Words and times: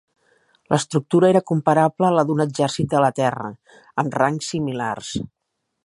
L'estructura 0.73 1.29
era 1.33 1.41
comparable 1.51 2.07
a 2.07 2.11
la 2.15 2.25
d'un 2.29 2.41
exèrcit 2.47 2.91
de 2.95 3.05
la 3.05 3.13
Terra, 3.21 3.53
amb 4.05 4.19
rangs 4.23 4.53
similars. 4.57 5.15